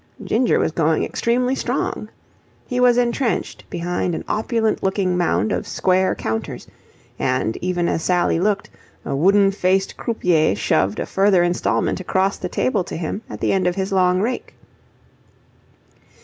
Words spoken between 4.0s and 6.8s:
an opulent looking mound of square counters: